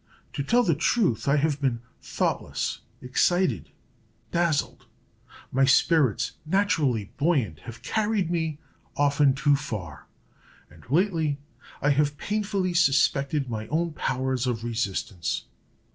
To 0.33 0.41
tell 0.43 0.63
the 0.63 0.73
truth, 0.73 1.27
I 1.27 1.35
have 1.35 1.61
been 1.61 1.79
thoughtless, 2.01 2.79
excited, 3.03 3.69
dazzled; 4.31 4.87
my 5.51 5.63
spirits, 5.63 6.31
naturally 6.43 7.11
buoyant, 7.17 7.59
have 7.65 7.83
carried 7.83 8.31
me, 8.31 8.57
often, 8.97 9.35
too 9.35 9.55
far; 9.55 10.07
and 10.71 10.83
lately 10.89 11.37
I 11.83 11.91
have 11.91 12.17
painfully 12.17 12.73
suspected 12.73 13.47
my 13.47 13.67
own 13.67 13.93
powers 13.93 14.47
of 14.47 14.63
resistance. 14.63 15.43